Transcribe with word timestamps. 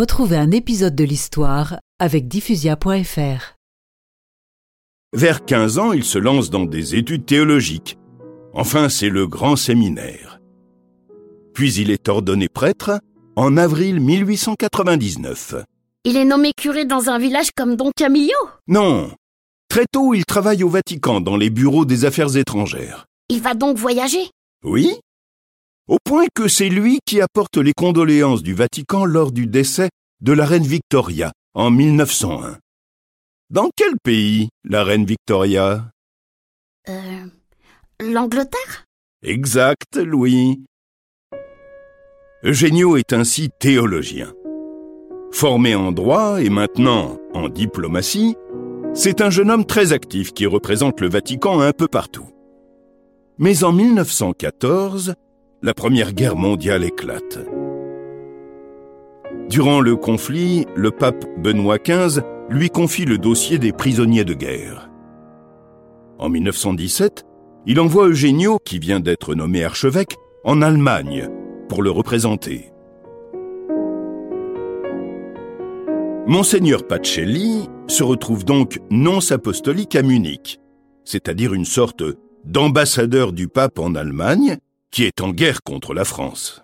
Retrouvez 0.00 0.38
un 0.38 0.50
épisode 0.50 0.96
de 0.96 1.04
l'histoire 1.04 1.78
avec 1.98 2.26
diffusia.fr. 2.26 3.54
Vers 5.12 5.44
15 5.44 5.78
ans, 5.78 5.92
il 5.92 6.04
se 6.04 6.18
lance 6.18 6.48
dans 6.48 6.64
des 6.64 6.94
études 6.94 7.26
théologiques. 7.26 7.98
Enfin, 8.54 8.88
c'est 8.88 9.10
le 9.10 9.26
grand 9.26 9.56
séminaire. 9.56 10.40
Puis 11.52 11.74
il 11.74 11.90
est 11.90 12.08
ordonné 12.08 12.48
prêtre 12.48 12.98
en 13.36 13.58
avril 13.58 14.00
1899. 14.00 15.56
Il 16.04 16.16
est 16.16 16.24
nommé 16.24 16.52
curé 16.56 16.86
dans 16.86 17.10
un 17.10 17.18
village 17.18 17.50
comme 17.54 17.76
Don 17.76 17.90
Camillo. 17.94 18.38
Non. 18.68 19.10
Très 19.68 19.84
tôt, 19.92 20.14
il 20.14 20.24
travaille 20.24 20.64
au 20.64 20.70
Vatican 20.70 21.20
dans 21.20 21.36
les 21.36 21.50
bureaux 21.50 21.84
des 21.84 22.06
affaires 22.06 22.38
étrangères. 22.38 23.04
Il 23.28 23.42
va 23.42 23.52
donc 23.52 23.76
voyager. 23.76 24.30
Oui 24.64 24.98
Au 25.90 25.98
point 26.04 26.26
que 26.32 26.46
c'est 26.46 26.68
lui 26.68 27.00
qui 27.04 27.20
apporte 27.20 27.56
les 27.56 27.72
condoléances 27.72 28.44
du 28.44 28.54
Vatican 28.54 29.04
lors 29.04 29.32
du 29.32 29.48
décès 29.48 29.88
de 30.20 30.32
la 30.32 30.46
reine 30.46 30.62
Victoria 30.62 31.32
en 31.52 31.72
1901. 31.72 32.58
Dans 33.50 33.70
quel 33.74 33.94
pays, 34.04 34.50
la 34.62 34.84
reine 34.84 35.04
Victoria? 35.04 35.90
Euh. 36.88 37.26
L'Angleterre? 38.00 38.84
Exact, 39.24 39.96
Louis. 39.96 40.62
Eugenio 42.44 42.96
est 42.96 43.12
ainsi 43.12 43.50
théologien. 43.58 44.32
Formé 45.32 45.74
en 45.74 45.90
droit 45.90 46.40
et 46.40 46.50
maintenant 46.50 47.18
en 47.34 47.48
diplomatie, 47.48 48.36
c'est 48.94 49.20
un 49.20 49.30
jeune 49.30 49.50
homme 49.50 49.66
très 49.66 49.92
actif 49.92 50.32
qui 50.34 50.46
représente 50.46 51.00
le 51.00 51.08
Vatican 51.08 51.58
un 51.58 51.72
peu 51.72 51.88
partout. 51.88 52.30
Mais 53.38 53.64
en 53.64 53.72
1914, 53.72 55.16
la 55.62 55.74
Première 55.74 56.14
Guerre 56.14 56.36
mondiale 56.36 56.84
éclate. 56.84 57.38
Durant 59.50 59.80
le 59.80 59.94
conflit, 59.94 60.64
le 60.74 60.90
pape 60.90 61.26
Benoît 61.38 61.78
XV 61.78 62.22
lui 62.48 62.70
confie 62.70 63.04
le 63.04 63.18
dossier 63.18 63.58
des 63.58 63.72
prisonniers 63.72 64.24
de 64.24 64.32
guerre. 64.32 64.90
En 66.18 66.30
1917, 66.30 67.24
il 67.66 67.78
envoie 67.78 68.08
Eugenio, 68.08 68.58
qui 68.64 68.78
vient 68.78 69.00
d'être 69.00 69.34
nommé 69.34 69.62
archevêque, 69.62 70.16
en 70.44 70.62
Allemagne 70.62 71.28
pour 71.68 71.82
le 71.82 71.90
représenter. 71.90 72.72
Monseigneur 76.26 76.86
Pacelli 76.86 77.68
se 77.86 78.02
retrouve 78.02 78.44
donc 78.46 78.78
nonce 78.90 79.30
apostolique 79.30 79.94
à 79.94 80.02
Munich, 80.02 80.58
c'est-à-dire 81.04 81.52
une 81.52 81.64
sorte 81.66 82.02
d'ambassadeur 82.44 83.32
du 83.32 83.48
pape 83.48 83.78
en 83.78 83.94
Allemagne 83.94 84.56
qui 84.90 85.04
est 85.04 85.20
en 85.20 85.30
guerre 85.30 85.62
contre 85.62 85.94
la 85.94 86.04
France. 86.04 86.62